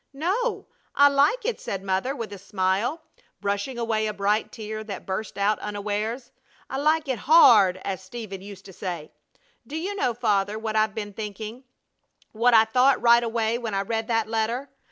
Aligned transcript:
"No, 0.13 0.65
I 0.95 1.09
like 1.09 1.45
it," 1.45 1.61
said 1.61 1.83
Mother, 1.83 2.15
with 2.15 2.33
a 2.33 2.39
smile, 2.39 3.01
brushing 3.39 3.77
away 3.77 4.07
a 4.07 4.13
bright 4.13 4.51
tear 4.51 4.83
that 4.83 5.05
burst 5.05 5.37
out 5.37 5.59
unawares. 5.59 6.31
"I 6.71 6.77
like 6.77 7.07
it 7.07 7.19
'hard,' 7.19 7.79
as 7.85 8.01
Steve 8.01 8.33
used 8.41 8.65
to 8.65 8.73
say! 8.73 9.11
Do 9.67 9.77
you 9.77 9.95
know, 9.95 10.15
Father, 10.15 10.57
what 10.57 10.75
I've 10.75 10.95
been 10.95 11.13
thinking 11.13 11.65
what 12.31 12.55
I 12.55 12.65
thought 12.65 12.99
right 12.99 13.21
away 13.21 13.59
when 13.59 13.75
I 13.75 13.81
read 13.83 14.07
that 14.07 14.27
letter? 14.27 14.71